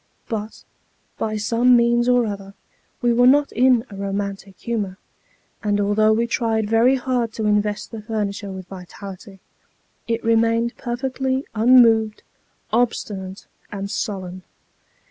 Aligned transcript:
But, 0.27 0.63
by 1.19 1.37
some 1.37 1.75
means 1.77 2.09
or 2.09 2.25
other, 2.25 2.55
we 3.03 3.13
were 3.13 3.27
not 3.27 3.51
in 3.51 3.85
a 3.91 3.95
romantic 3.95 4.57
humour; 4.57 4.97
and 5.61 5.79
although 5.79 6.11
we 6.11 6.25
tried 6.25 6.67
very 6.67 6.95
hard 6.95 7.33
to 7.33 7.45
invest 7.45 7.91
the 7.91 8.01
furniture 8.01 8.51
with 8.51 8.65
vitality, 8.65 9.41
it 10.07 10.23
remained 10.23 10.75
perfectly 10.75 11.45
unmoved, 11.53 12.23
obstinate, 12.73 13.45
and 13.71 13.91
sullen. 13.91 14.41